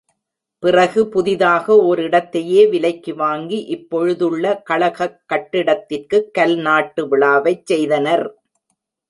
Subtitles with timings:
[0.63, 8.27] பிறகு புதிதாக ஓர் இடத்தையே விலைக்கு வாங்கி, இப் பொழுதுள்ள கழகக் கட்டிடத்திற்குக் கல் நாட்டு விழாவைச் செய்தனர்.